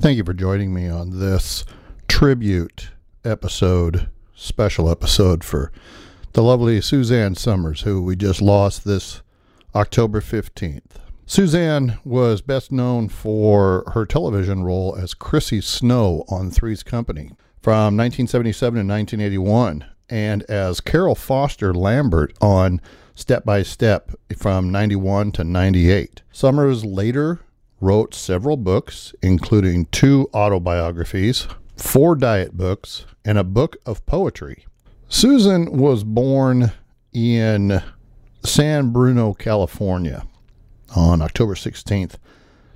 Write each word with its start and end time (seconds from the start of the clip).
Thank 0.00 0.16
you 0.16 0.22
for 0.22 0.32
joining 0.32 0.72
me 0.72 0.88
on 0.88 1.18
this 1.18 1.64
tribute 2.06 2.90
episode, 3.24 4.08
special 4.32 4.88
episode 4.88 5.42
for 5.42 5.72
the 6.34 6.42
lovely 6.42 6.80
Suzanne 6.80 7.34
Somers, 7.34 7.80
who 7.80 8.00
we 8.00 8.14
just 8.14 8.40
lost 8.40 8.84
this 8.84 9.22
October 9.74 10.20
15th. 10.20 11.00
Suzanne 11.26 11.98
was 12.04 12.42
best 12.42 12.70
known 12.70 13.08
for 13.08 13.90
her 13.92 14.06
television 14.06 14.62
role 14.62 14.94
as 14.96 15.14
Chrissy 15.14 15.60
Snow 15.60 16.24
on 16.28 16.52
Three's 16.52 16.84
Company 16.84 17.32
from 17.60 17.96
1977 17.96 18.74
to 18.74 18.92
1981, 18.92 19.84
and 20.08 20.44
as 20.44 20.80
Carol 20.80 21.16
Foster 21.16 21.74
Lambert 21.74 22.32
on 22.40 22.80
Step 23.16 23.44
by 23.44 23.64
Step 23.64 24.12
from 24.36 24.70
91 24.70 25.32
to 25.32 25.42
98. 25.42 26.22
Somers 26.30 26.84
later 26.84 27.40
wrote 27.80 28.14
several 28.14 28.56
books, 28.56 29.14
including 29.22 29.86
two 29.86 30.28
autobiographies, 30.34 31.46
four 31.76 32.14
diet 32.16 32.56
books, 32.56 33.06
and 33.24 33.38
a 33.38 33.44
book 33.44 33.76
of 33.86 34.04
poetry. 34.06 34.66
Susan 35.08 35.72
was 35.72 36.04
born 36.04 36.72
in 37.12 37.82
San 38.44 38.90
Bruno, 38.90 39.32
California 39.32 40.26
on 40.94 41.22
October 41.22 41.54
16th, 41.54 42.16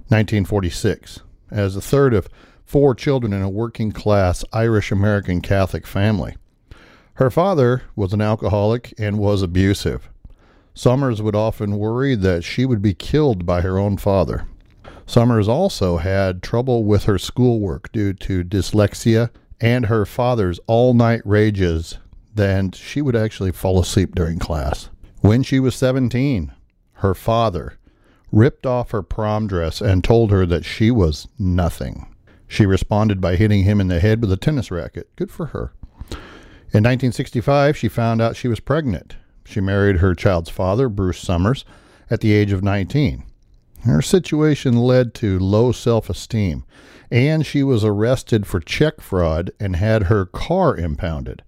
1946, 0.08 1.20
as 1.50 1.74
the 1.74 1.80
third 1.80 2.14
of 2.14 2.28
four 2.64 2.94
children 2.94 3.32
in 3.32 3.42
a 3.42 3.50
working 3.50 3.92
class 3.92 4.44
Irish 4.52 4.90
American 4.90 5.40
Catholic 5.40 5.86
family. 5.86 6.36
Her 7.14 7.30
father 7.30 7.82
was 7.94 8.12
an 8.12 8.20
alcoholic 8.20 8.94
and 8.98 9.18
was 9.18 9.42
abusive. 9.42 10.08
Somers 10.74 11.20
would 11.20 11.36
often 11.36 11.76
worry 11.76 12.14
that 12.14 12.44
she 12.44 12.64
would 12.64 12.80
be 12.80 12.94
killed 12.94 13.44
by 13.44 13.60
her 13.60 13.78
own 13.78 13.98
father. 13.98 14.46
Somers 15.12 15.46
also 15.46 15.98
had 15.98 16.42
trouble 16.42 16.84
with 16.84 17.04
her 17.04 17.18
schoolwork 17.18 17.92
due 17.92 18.14
to 18.14 18.42
dyslexia 18.42 19.28
and 19.60 19.84
her 19.84 20.06
father's 20.06 20.58
all 20.66 20.94
night 20.94 21.20
rages, 21.26 21.98
then 22.34 22.72
she 22.72 23.02
would 23.02 23.14
actually 23.14 23.52
fall 23.52 23.78
asleep 23.78 24.14
during 24.14 24.38
class. 24.38 24.88
When 25.20 25.42
she 25.42 25.60
was 25.60 25.74
17, 25.74 26.50
her 26.94 27.14
father 27.14 27.78
ripped 28.30 28.64
off 28.64 28.92
her 28.92 29.02
prom 29.02 29.46
dress 29.46 29.82
and 29.82 30.02
told 30.02 30.30
her 30.30 30.46
that 30.46 30.64
she 30.64 30.90
was 30.90 31.28
nothing. 31.38 32.06
She 32.48 32.64
responded 32.64 33.20
by 33.20 33.36
hitting 33.36 33.64
him 33.64 33.82
in 33.82 33.88
the 33.88 34.00
head 34.00 34.22
with 34.22 34.32
a 34.32 34.38
tennis 34.38 34.70
racket. 34.70 35.14
Good 35.16 35.30
for 35.30 35.44
her. 35.48 35.74
In 36.72 36.84
1965, 36.84 37.76
she 37.76 37.88
found 37.88 38.22
out 38.22 38.34
she 38.34 38.48
was 38.48 38.60
pregnant. 38.60 39.16
She 39.44 39.60
married 39.60 39.96
her 39.96 40.14
child's 40.14 40.48
father, 40.48 40.88
Bruce 40.88 41.20
Sommers, 41.20 41.66
at 42.08 42.22
the 42.22 42.32
age 42.32 42.50
of 42.50 42.64
19. 42.64 43.24
Her 43.84 44.00
situation 44.00 44.76
led 44.76 45.12
to 45.14 45.40
low 45.40 45.72
self 45.72 46.08
esteem, 46.08 46.64
and 47.10 47.44
she 47.44 47.64
was 47.64 47.84
arrested 47.84 48.46
for 48.46 48.60
check 48.60 49.00
fraud 49.00 49.50
and 49.58 49.74
had 49.74 50.04
her 50.04 50.24
car 50.24 50.76
impounded. 50.76 51.42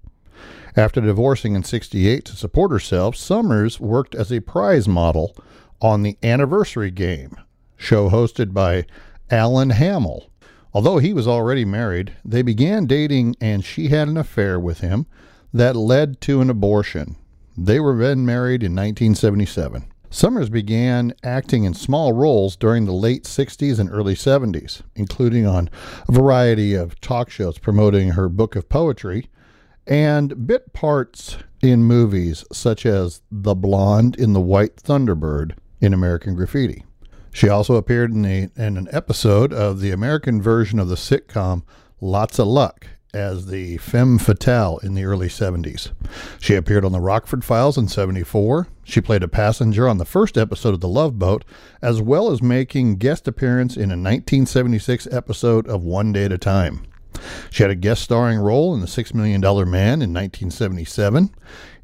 After 0.76 1.00
divorcing 1.00 1.54
in 1.54 1.62
68 1.62 2.24
to 2.24 2.36
support 2.36 2.72
herself, 2.72 3.14
Somers 3.14 3.78
worked 3.78 4.16
as 4.16 4.32
a 4.32 4.40
prize 4.40 4.88
model 4.88 5.36
on 5.80 6.02
the 6.02 6.18
Anniversary 6.24 6.90
Game, 6.90 7.36
show 7.76 8.10
hosted 8.10 8.52
by 8.52 8.86
Alan 9.30 9.70
Hamel. 9.70 10.28
Although 10.72 10.98
he 10.98 11.12
was 11.12 11.28
already 11.28 11.64
married, 11.64 12.16
they 12.24 12.42
began 12.42 12.86
dating 12.86 13.36
and 13.40 13.64
she 13.64 13.88
had 13.88 14.08
an 14.08 14.16
affair 14.16 14.58
with 14.58 14.80
him 14.80 15.06
that 15.52 15.76
led 15.76 16.20
to 16.22 16.40
an 16.40 16.50
abortion. 16.50 17.14
They 17.56 17.78
were 17.78 17.96
then 17.96 18.26
married 18.26 18.64
in 18.64 18.72
1977. 18.72 19.84
Somers 20.14 20.48
began 20.48 21.12
acting 21.24 21.64
in 21.64 21.74
small 21.74 22.12
roles 22.12 22.54
during 22.54 22.84
the 22.84 22.92
late 22.92 23.24
60s 23.24 23.80
and 23.80 23.90
early 23.90 24.14
70s, 24.14 24.82
including 24.94 25.44
on 25.44 25.68
a 26.06 26.12
variety 26.12 26.72
of 26.72 27.00
talk 27.00 27.30
shows 27.30 27.58
promoting 27.58 28.10
her 28.10 28.28
book 28.28 28.54
of 28.54 28.68
poetry 28.68 29.28
and 29.88 30.46
bit 30.46 30.72
parts 30.72 31.38
in 31.62 31.82
movies 31.82 32.44
such 32.52 32.86
as 32.86 33.22
The 33.28 33.56
Blonde 33.56 34.14
in 34.14 34.34
The 34.34 34.40
White 34.40 34.76
Thunderbird 34.76 35.56
in 35.80 35.92
American 35.92 36.36
Graffiti. 36.36 36.84
She 37.32 37.48
also 37.48 37.74
appeared 37.74 38.12
in, 38.12 38.24
in 38.24 38.52
an 38.76 38.86
episode 38.92 39.52
of 39.52 39.80
the 39.80 39.90
American 39.90 40.40
version 40.40 40.78
of 40.78 40.86
the 40.86 40.94
sitcom 40.94 41.64
Lots 42.00 42.38
of 42.38 42.46
Luck 42.46 42.86
as 43.14 43.46
the 43.46 43.78
femme 43.78 44.18
fatale 44.18 44.78
in 44.82 44.94
the 44.94 45.04
early 45.04 45.28
70s. 45.28 45.92
She 46.40 46.54
appeared 46.54 46.84
on 46.84 46.92
the 46.92 47.00
Rockford 47.00 47.44
Files 47.44 47.78
in 47.78 47.88
74. 47.88 48.68
She 48.84 49.00
played 49.00 49.22
a 49.22 49.28
passenger 49.28 49.88
on 49.88 49.98
the 49.98 50.04
first 50.04 50.36
episode 50.36 50.74
of 50.74 50.80
The 50.80 50.88
Love 50.88 51.18
Boat, 51.18 51.44
as 51.80 52.02
well 52.02 52.30
as 52.30 52.42
making 52.42 52.96
guest 52.96 53.26
appearance 53.26 53.76
in 53.76 53.90
a 53.90 53.96
1976 53.96 55.06
episode 55.10 55.66
of 55.66 55.82
One 55.82 56.12
Day 56.12 56.24
at 56.24 56.32
a 56.32 56.38
Time. 56.38 56.82
She 57.50 57.62
had 57.62 57.70
a 57.70 57.76
guest 57.76 58.02
starring 58.02 58.38
role 58.38 58.74
in 58.74 58.80
The 58.80 58.86
Six 58.86 59.14
Million 59.14 59.40
Dollar 59.40 59.64
Man 59.64 60.02
in 60.02 60.12
1977. 60.12 61.30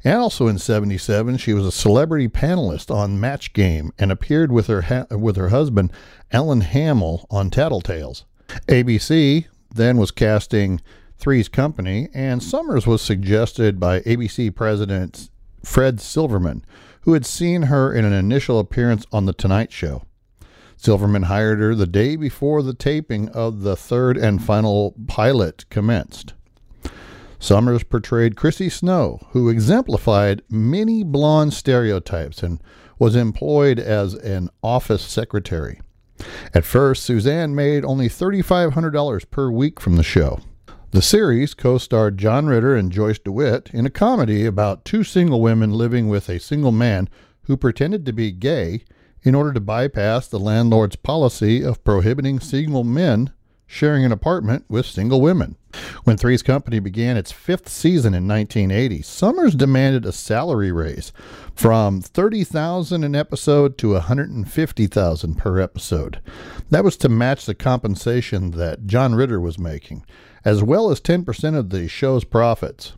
And 0.03 0.19
also 0.19 0.47
in 0.47 0.57
77, 0.57 1.37
she 1.37 1.53
was 1.53 1.65
a 1.65 1.71
celebrity 1.71 2.27
panelist 2.27 2.93
on 2.93 3.19
Match 3.19 3.53
Game 3.53 3.91
and 3.97 4.11
appeared 4.11 4.51
with 4.51 4.67
her, 4.67 4.83
ha- 4.83 5.05
with 5.11 5.35
her 5.37 5.49
husband, 5.49 5.91
Alan 6.31 6.61
Hamel, 6.61 7.27
on 7.29 7.49
Tattletales. 7.49 8.23
ABC 8.67 9.45
then 9.73 9.97
was 9.97 10.11
casting 10.11 10.81
Three's 11.21 11.47
Company, 11.47 12.09
and 12.15 12.41
Somers 12.41 12.87
was 12.87 12.99
suggested 12.99 13.79
by 13.79 13.99
ABC 13.99 14.53
President 14.55 15.29
Fred 15.63 16.01
Silverman, 16.01 16.65
who 17.01 17.13
had 17.13 17.27
seen 17.27 17.63
her 17.63 17.93
in 17.93 18.05
an 18.05 18.11
initial 18.11 18.57
appearance 18.57 19.05
on 19.11 19.27
The 19.27 19.33
Tonight 19.33 19.71
Show. 19.71 20.01
Silverman 20.75 21.23
hired 21.23 21.59
her 21.59 21.75
the 21.75 21.85
day 21.85 22.15
before 22.15 22.63
the 22.63 22.73
taping 22.73 23.29
of 23.29 23.61
the 23.61 23.75
third 23.75 24.17
and 24.17 24.43
final 24.43 24.95
pilot 25.07 25.69
commenced. 25.69 26.33
Somers 27.37 27.83
portrayed 27.83 28.35
Chrissy 28.35 28.69
Snow, 28.69 29.19
who 29.29 29.47
exemplified 29.47 30.41
many 30.49 31.03
blonde 31.03 31.53
stereotypes 31.53 32.41
and 32.41 32.59
was 32.97 33.15
employed 33.15 33.77
as 33.77 34.15
an 34.15 34.49
office 34.63 35.03
secretary. 35.03 35.81
At 36.55 36.65
first, 36.65 37.03
Suzanne 37.03 37.53
made 37.53 37.85
only 37.85 38.09
$3,500 38.09 39.29
per 39.29 39.51
week 39.51 39.79
from 39.79 39.97
the 39.97 40.03
show. 40.03 40.39
The 40.91 41.01
series 41.01 41.53
co 41.53 41.77
starred 41.77 42.17
John 42.17 42.47
Ritter 42.47 42.75
and 42.75 42.91
Joyce 42.91 43.17
DeWitt 43.17 43.69
in 43.71 43.85
a 43.85 43.89
comedy 43.89 44.45
about 44.45 44.83
two 44.83 45.05
single 45.05 45.39
women 45.39 45.71
living 45.71 46.09
with 46.09 46.27
a 46.27 46.37
single 46.37 46.73
man 46.73 47.07
who 47.43 47.55
pretended 47.55 48.05
to 48.05 48.11
be 48.11 48.33
gay 48.33 48.83
in 49.23 49.33
order 49.33 49.53
to 49.53 49.61
bypass 49.61 50.27
the 50.27 50.37
landlord's 50.37 50.97
policy 50.97 51.63
of 51.63 51.81
prohibiting 51.85 52.41
single 52.41 52.83
men 52.83 53.31
sharing 53.65 54.03
an 54.03 54.11
apartment 54.11 54.65
with 54.67 54.85
single 54.85 55.21
women. 55.21 55.55
When 56.03 56.17
Three's 56.17 56.43
Company 56.43 56.79
began 56.79 57.15
its 57.15 57.31
fifth 57.31 57.69
season 57.69 58.13
in 58.13 58.27
1980, 58.27 59.01
Somers 59.01 59.55
demanded 59.55 60.05
a 60.05 60.11
salary 60.11 60.73
raise 60.73 61.13
from 61.55 62.01
30,000 62.01 63.05
an 63.05 63.15
episode 63.15 63.77
to 63.77 63.93
150,000 63.93 65.35
per 65.35 65.57
episode. 65.57 66.19
That 66.69 66.83
was 66.83 66.97
to 66.97 67.07
match 67.07 67.45
the 67.45 67.55
compensation 67.55 68.51
that 68.51 68.87
John 68.87 69.15
Ritter 69.15 69.39
was 69.39 69.57
making 69.57 70.03
as 70.43 70.63
well 70.63 70.89
as 70.91 70.99
10% 71.01 71.55
of 71.55 71.69
the 71.69 71.87
show's 71.87 72.23
profits. 72.23 72.93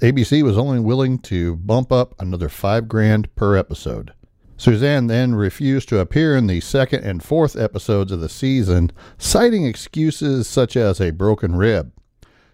ABC 0.00 0.42
was 0.42 0.58
only 0.58 0.80
willing 0.80 1.18
to 1.18 1.56
bump 1.56 1.90
up 1.90 2.14
another 2.20 2.48
5 2.48 2.88
grand 2.88 3.34
per 3.34 3.56
episode. 3.56 4.12
Suzanne 4.58 5.06
then 5.06 5.34
refused 5.34 5.88
to 5.90 5.98
appear 5.98 6.36
in 6.36 6.46
the 6.46 6.60
second 6.60 7.04
and 7.04 7.22
fourth 7.22 7.56
episodes 7.56 8.10
of 8.10 8.20
the 8.20 8.28
season, 8.28 8.90
citing 9.18 9.66
excuses 9.66 10.46
such 10.46 10.76
as 10.76 11.00
a 11.00 11.10
broken 11.10 11.56
rib. 11.56 11.92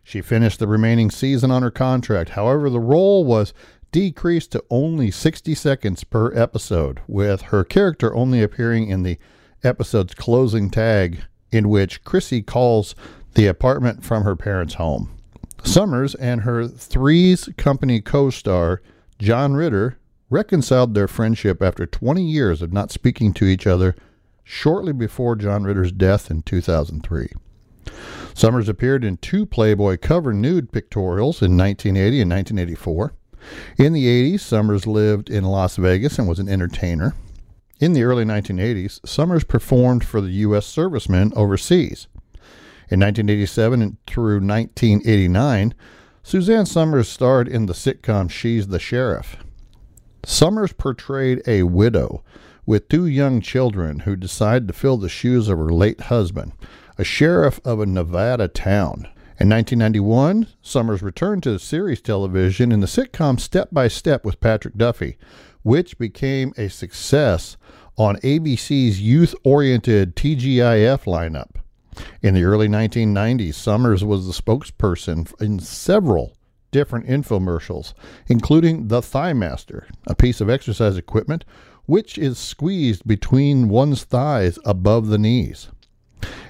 She 0.03 0.21
finished 0.21 0.59
the 0.59 0.67
remaining 0.67 1.11
season 1.11 1.53
on 1.53 1.63
her 1.63 1.71
contract. 1.71 2.31
However, 2.31 2.69
the 2.69 2.81
role 2.81 3.25
was 3.25 3.55
decreased 3.93 4.51
to 4.53 4.65
only 4.69 5.11
60 5.11 5.55
seconds 5.55 6.03
per 6.03 6.35
episode, 6.35 7.01
with 7.07 7.43
her 7.43 7.63
character 7.63 8.15
only 8.15 8.43
appearing 8.43 8.89
in 8.89 9.05
the 9.05 9.19
episode's 9.63 10.15
closing 10.15 10.71
tag, 10.71 11.23
in 11.53 11.69
which 11.69 12.03
Chrissy 12.03 12.43
calls 12.43 12.97
the 13.35 13.47
apartment 13.47 14.05
from 14.05 14.25
her 14.25 14.37
parents' 14.37 14.75
home. 14.75 15.11
Somers 15.65 16.15
and 16.17 16.43
her 16.43 16.67
Three's 16.67 17.49
Company 17.57 18.01
co 18.01 18.31
star, 18.31 18.83
John 19.19 19.55
Ritter, 19.55 19.99
reconciled 20.29 20.95
their 20.95 21.09
friendship 21.09 21.63
after 21.63 21.87
20 21.87 22.23
years 22.23 22.63
of 22.63 22.73
not 22.73 22.91
speaking 22.91 23.33
to 23.35 23.45
each 23.45 23.67
other 23.67 23.95
shortly 24.43 24.93
before 24.93 25.37
John 25.37 25.65
Ritter's 25.65 25.93
death 25.93 26.31
in 26.31 26.43
2003. 26.43 27.29
Somers 28.35 28.69
appeared 28.69 29.05
in 29.05 29.19
two 29.19 29.47
Playboy 29.47 29.99
cover 29.99 30.33
nude 30.33 30.73
pictorials 30.73 31.43
in 31.43 31.57
1980 31.57 32.23
and 32.23 32.31
1984. 32.31 33.13
In 33.77 33.93
the 33.93 34.07
80s, 34.07 34.41
Somers 34.41 34.87
lived 34.87 35.29
in 35.29 35.45
Las 35.45 35.77
Vegas 35.77 36.19
and 36.19 36.29
was 36.29 36.39
an 36.39 36.49
entertainer. 36.49 37.15
In 37.81 37.93
the 37.93 38.05
early 38.05 38.25
1980s, 38.25 39.07
Somers 39.07 39.45
performed 39.45 40.05
for 40.05 40.21
the 40.21 40.31
U.S. 40.31 40.67
servicemen 40.67 41.33
overseas. 41.35 42.07
In 42.93 43.01
1987 43.01 43.97
through 44.07 44.41
1989, 44.47 45.73
Suzanne 46.23 46.67
Somers 46.67 47.09
starred 47.09 47.49
in 47.49 47.65
the 47.65 47.73
sitcom 47.73 48.31
She's 48.31 48.67
the 48.67 48.79
Sheriff. 48.79 49.39
Somers 50.27 50.75
portrayed 50.75 51.41
a 51.47 51.63
widow 51.63 52.23
with 52.67 52.91
two 52.91 53.07
young 53.07 53.41
children 53.41 54.01
who 54.01 54.15
decide 54.15 54.69
to 54.69 54.75
fill 54.75 54.99
the 54.99 55.09
shoes 55.09 55.49
of 55.49 55.57
her 55.57 55.71
late 55.71 56.03
husband, 56.03 56.53
a 56.99 57.03
sheriff 57.03 57.61
of 57.65 57.81
a 57.81 57.87
Nevada 57.87 58.47
town. 58.47 59.09
In 59.41 59.49
1991, 59.49 60.49
Somers 60.61 61.01
returned 61.01 61.45
to 61.45 61.59
series 61.59 62.03
television 62.03 62.71
in 62.71 62.81
the 62.81 62.87
sitcom 62.87 63.41
Step 63.41 63.71
by 63.73 63.89
Step 63.89 64.23
with 64.23 64.39
Patrick 64.39 64.77
Duffy, 64.77 65.17
which 65.63 65.97
became 65.97 66.53
a 66.59 66.69
success 66.69 67.57
on 67.97 68.17
ABC's 68.17 69.01
youth 69.01 69.35
oriented 69.45 70.15
TGIF 70.15 71.05
lineup. 71.05 71.62
In 72.23 72.35
the 72.35 72.45
early 72.45 72.69
1990s, 72.69 73.55
Somers 73.55 74.05
was 74.05 74.27
the 74.27 74.33
spokesperson 74.33 75.33
in 75.41 75.59
several 75.59 76.37
different 76.71 77.07
infomercials, 77.07 77.93
including 78.27 78.89
the 78.89 79.03
Thigh 79.03 79.33
Master, 79.33 79.87
a 80.07 80.15
piece 80.15 80.41
of 80.41 80.51
exercise 80.51 80.97
equipment 80.97 81.45
which 81.87 82.17
is 82.17 82.39
squeezed 82.39 83.07
between 83.07 83.69
one's 83.69 84.05
thighs 84.05 84.59
above 84.65 85.09
the 85.09 85.19
knees. 85.19 85.69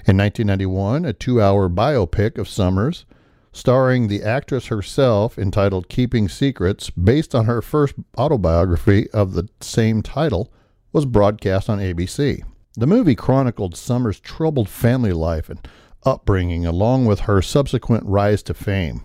In 0.05 0.17
1991, 0.17 1.05
a 1.05 1.13
two 1.13 1.41
hour 1.41 1.69
biopic 1.69 2.37
of 2.37 2.47
Somers, 2.47 3.05
starring 3.51 4.07
the 4.07 4.23
actress 4.23 4.67
herself, 4.67 5.37
entitled 5.37 5.89
Keeping 5.89 6.29
Secrets, 6.29 6.89
based 6.89 7.33
on 7.33 7.45
her 7.45 7.61
first 7.61 7.95
autobiography 8.17 9.09
of 9.11 9.33
the 9.33 9.47
same 9.61 10.01
title, 10.01 10.51
was 10.91 11.05
broadcast 11.05 11.69
on 11.69 11.79
ABC. 11.79 12.43
The 12.75 12.87
movie 12.87 13.13
chronicled 13.13 13.77
Somers' 13.77 14.19
troubled 14.19 14.67
family 14.67 15.13
life 15.13 15.47
and 15.47 15.59
upbringing, 16.05 16.65
along 16.65 17.05
with 17.05 17.21
her 17.21 17.39
subsequent 17.39 18.03
rise 18.05 18.41
to 18.43 18.55
fame. 18.55 19.03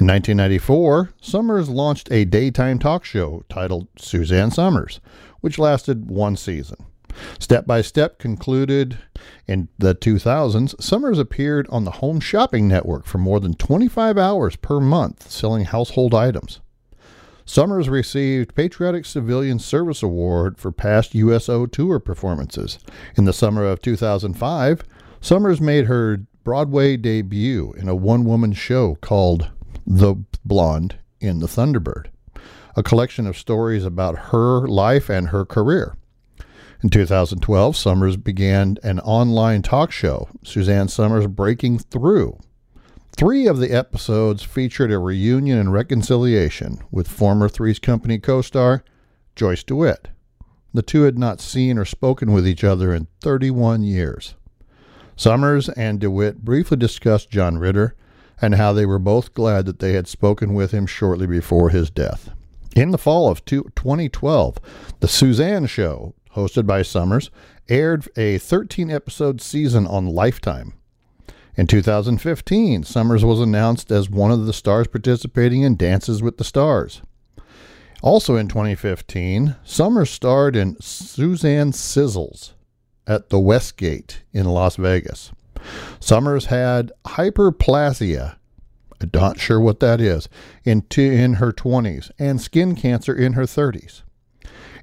In 0.00 0.08
1994, 0.08 1.10
Somers 1.20 1.68
launched 1.68 2.10
a 2.10 2.24
daytime 2.24 2.80
talk 2.80 3.04
show 3.04 3.44
titled 3.48 3.86
Suzanne 3.96 4.50
Somers, 4.50 5.00
which 5.40 5.58
lasted 5.58 6.10
one 6.10 6.36
season. 6.36 6.84
Step 7.38 7.64
by 7.64 7.80
Step 7.80 8.18
concluded 8.18 8.98
in 9.46 9.68
the 9.78 9.94
2000s. 9.94 10.80
Somers 10.82 11.18
appeared 11.18 11.68
on 11.70 11.84
the 11.84 11.90
Home 11.92 12.18
Shopping 12.18 12.66
Network 12.66 13.04
for 13.04 13.18
more 13.18 13.38
than 13.38 13.54
25 13.54 14.18
hours 14.18 14.56
per 14.56 14.80
month 14.80 15.30
selling 15.30 15.66
household 15.66 16.12
items. 16.12 16.60
Somers 17.50 17.88
received 17.88 18.54
Patriotic 18.54 19.04
Civilian 19.04 19.58
Service 19.58 20.04
Award 20.04 20.56
for 20.56 20.70
past 20.70 21.16
USO 21.16 21.66
tour 21.66 21.98
performances. 21.98 22.78
In 23.16 23.24
the 23.24 23.32
summer 23.32 23.64
of 23.64 23.82
2005, 23.82 24.84
Somers 25.20 25.60
made 25.60 25.86
her 25.86 26.18
Broadway 26.44 26.96
debut 26.96 27.72
in 27.76 27.88
a 27.88 27.94
one 27.96 28.24
woman 28.24 28.52
show 28.52 28.94
called 29.00 29.50
The 29.84 30.14
Blonde 30.44 30.98
in 31.18 31.40
the 31.40 31.48
Thunderbird, 31.48 32.06
a 32.76 32.84
collection 32.84 33.26
of 33.26 33.36
stories 33.36 33.84
about 33.84 34.30
her 34.30 34.68
life 34.68 35.10
and 35.10 35.30
her 35.30 35.44
career. 35.44 35.96
In 36.84 36.88
2012, 36.88 37.76
Somers 37.76 38.16
began 38.16 38.78
an 38.84 39.00
online 39.00 39.62
talk 39.62 39.90
show, 39.90 40.28
Suzanne 40.44 40.86
Somers 40.86 41.26
Breaking 41.26 41.80
Through. 41.80 42.38
Three 43.20 43.46
of 43.46 43.58
the 43.58 43.70
episodes 43.70 44.42
featured 44.42 44.90
a 44.90 44.98
reunion 44.98 45.58
and 45.58 45.70
reconciliation 45.70 46.78
with 46.90 47.06
former 47.06 47.50
Three's 47.50 47.78
Company 47.78 48.18
co 48.18 48.40
star 48.40 48.82
Joyce 49.36 49.62
DeWitt. 49.62 50.08
The 50.72 50.80
two 50.80 51.02
had 51.02 51.18
not 51.18 51.38
seen 51.38 51.76
or 51.76 51.84
spoken 51.84 52.32
with 52.32 52.48
each 52.48 52.64
other 52.64 52.94
in 52.94 53.08
31 53.20 53.82
years. 53.82 54.36
Somers 55.16 55.68
and 55.68 56.00
DeWitt 56.00 56.46
briefly 56.46 56.78
discussed 56.78 57.28
John 57.28 57.58
Ritter 57.58 57.94
and 58.40 58.54
how 58.54 58.72
they 58.72 58.86
were 58.86 58.98
both 58.98 59.34
glad 59.34 59.66
that 59.66 59.80
they 59.80 59.92
had 59.92 60.08
spoken 60.08 60.54
with 60.54 60.70
him 60.70 60.86
shortly 60.86 61.26
before 61.26 61.68
his 61.68 61.90
death. 61.90 62.30
In 62.74 62.90
the 62.90 62.96
fall 62.96 63.30
of 63.30 63.44
2012, 63.44 64.56
The 65.00 65.08
Suzanne 65.08 65.66
Show 65.66 66.14
hosted 66.34 66.66
by 66.66 66.80
Somers, 66.80 67.30
aired 67.68 68.08
a 68.16 68.38
13 68.38 68.90
episode 68.90 69.42
season 69.42 69.86
on 69.86 70.06
Lifetime. 70.06 70.72
In 71.56 71.66
2015, 71.66 72.84
Somers 72.84 73.24
was 73.24 73.40
announced 73.40 73.90
as 73.90 74.08
one 74.08 74.30
of 74.30 74.46
the 74.46 74.52
stars 74.52 74.86
participating 74.86 75.62
in 75.62 75.76
Dances 75.76 76.22
with 76.22 76.38
the 76.38 76.44
Stars. 76.44 77.02
Also 78.02 78.36
in 78.36 78.48
2015, 78.48 79.56
Somers 79.64 80.10
starred 80.10 80.56
in 80.56 80.80
Suzanne 80.80 81.72
Sizzles 81.72 82.52
at 83.06 83.28
the 83.28 83.38
Westgate 83.38 84.22
in 84.32 84.46
Las 84.46 84.76
Vegas. 84.76 85.32
Somers 85.98 86.46
had 86.46 86.92
hyperplasia, 87.04 88.36
I'm 89.00 89.10
not 89.12 89.38
sure 89.38 89.60
what 89.60 89.80
that 89.80 90.00
is, 90.00 90.28
in, 90.64 90.84
in 90.96 91.34
her 91.34 91.52
20s 91.52 92.10
and 92.18 92.40
skin 92.40 92.74
cancer 92.74 93.14
in 93.14 93.34
her 93.34 93.42
30s. 93.42 94.02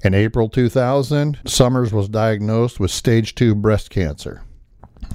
In 0.04 0.14
April 0.14 0.50
2000, 0.50 1.40
Somers 1.46 1.92
was 1.92 2.10
diagnosed 2.10 2.80
with 2.80 2.92
stage 2.92 3.34
2 3.34 3.56
breast 3.56 3.90
cancer. 3.90 4.44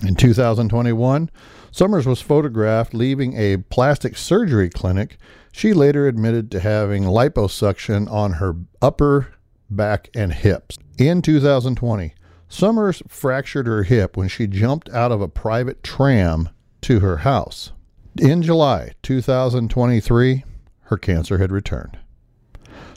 In 0.00 0.14
2021, 0.16 1.30
Somers 1.70 2.06
was 2.06 2.20
photographed 2.20 2.92
leaving 2.92 3.36
a 3.36 3.58
plastic 3.58 4.16
surgery 4.16 4.68
clinic. 4.68 5.16
She 5.52 5.72
later 5.72 6.06
admitted 6.06 6.50
to 6.50 6.60
having 6.60 7.04
liposuction 7.04 8.10
on 8.10 8.34
her 8.34 8.56
upper 8.80 9.34
back 9.70 10.10
and 10.14 10.32
hips. 10.32 10.78
In 10.98 11.22
2020, 11.22 12.14
Somers 12.48 13.02
fractured 13.08 13.66
her 13.66 13.84
hip 13.84 14.16
when 14.16 14.28
she 14.28 14.46
jumped 14.46 14.90
out 14.90 15.12
of 15.12 15.22
a 15.22 15.28
private 15.28 15.82
tram 15.82 16.50
to 16.82 17.00
her 17.00 17.18
house. 17.18 17.72
In 18.18 18.42
July 18.42 18.92
2023, 19.02 20.44
her 20.82 20.98
cancer 20.98 21.38
had 21.38 21.50
returned. 21.50 21.98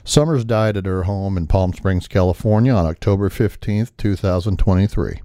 Somers 0.04 0.44
died 0.44 0.76
at 0.76 0.86
her 0.86 1.04
home 1.04 1.38
in 1.38 1.46
Palm 1.46 1.72
Springs, 1.72 2.06
California 2.06 2.72
on 2.72 2.84
October 2.84 3.30
15, 3.30 3.88
2023, 3.96 5.22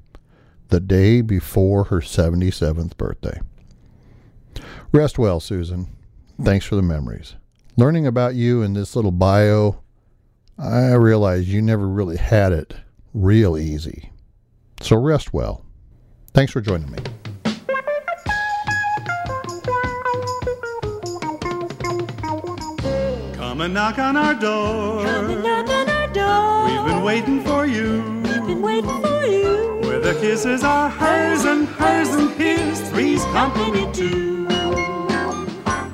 the 0.72 0.80
day 0.80 1.22
before 1.22 1.86
her 1.86 2.00
77th 2.00 2.98
birthday. 2.98 3.40
Rest 4.92 5.20
well, 5.20 5.40
Susan. 5.40 5.88
Thanks 6.44 6.66
for 6.66 6.76
the 6.76 6.82
memories. 6.82 7.36
Learning 7.78 8.08
about 8.08 8.36
you 8.36 8.62
in 8.64 8.74
this 8.74 8.96
little 8.96 9.12
bio, 9.12 9.82
I 10.58 10.94
realize 10.94 11.54
you 11.54 11.62
never 11.62 11.88
really 11.88 12.18
had 12.18 12.52
it 12.52 12.74
real 13.14 13.58
easy. 13.58 14.12
So 14.82 14.98
rest 14.98 15.34
well. 15.34 15.64
Thanks 16.34 16.52
for 16.52 16.62
joining 16.62 16.92
me. 16.92 17.00
Come 23.34 23.62
and 23.62 23.74
knock 23.74 24.00
on 24.00 24.16
our 24.16 24.34
door. 24.34 25.04
Come 25.04 25.30
and 25.32 25.44
knock 25.44 25.70
on 25.70 25.90
our 25.90 26.08
door. 26.08 26.66
We've 26.66 26.94
been 26.94 27.04
waiting 27.04 27.44
for 27.44 27.66
you. 27.66 28.02
We've 28.24 28.48
been 28.48 28.62
waiting 28.62 29.02
for 29.02 29.26
you. 29.26 29.81
The 30.02 30.16
kisses 30.20 30.64
are 30.64 30.90
hers 30.90 31.46
and 31.46 31.68
hers 31.68 32.10
and 32.10 32.32
his. 32.32 32.82
Three's 32.90 33.24
company 33.26 33.86
too. 33.94 34.48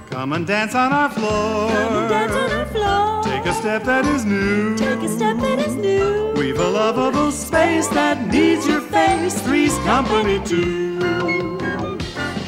Come 0.09 0.31
and 0.31 0.47
dance 0.47 0.73
on 0.75 0.93
our 0.93 1.09
floor. 1.09 1.69
Come 1.69 1.93
and 1.93 2.09
dance 2.09 2.31
on 2.31 2.51
our 2.51 2.65
floor. 2.67 3.23
Take 3.23 3.45
a 3.45 3.53
step 3.53 3.83
that 3.83 4.05
is 4.05 4.23
new. 4.23 4.77
Take 4.77 5.01
a 5.01 5.09
step 5.09 5.37
that 5.39 5.59
is 5.59 5.75
new. 5.75 6.31
We've 6.37 6.57
a 6.57 6.69
lovable 6.69 7.33
space 7.33 7.89
that 7.89 8.27
needs 8.27 8.65
your 8.65 8.79
face. 8.79 9.41
Three's 9.41 9.77
company 9.79 10.39
too. 10.45 11.59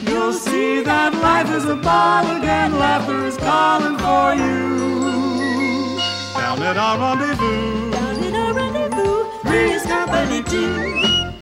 You'll 0.07 0.31
see 0.31 0.81
that 0.83 1.13
life 1.15 1.51
is 1.51 1.65
a 1.65 1.75
ball 1.75 2.37
again. 2.37 2.79
Laughter 2.79 3.25
is 3.25 3.35
calling 3.35 3.97
for 3.97 4.33
you. 4.33 5.99
Down 6.35 6.63
at 6.63 6.77
our 6.77 6.97
rendezvous. 6.97 7.91
Down 7.91 8.23
in 8.23 8.33
our 8.33 8.53
rendezvous. 8.53 9.25
Three's 9.43 9.83
company 9.83 10.41
too. 10.43 11.28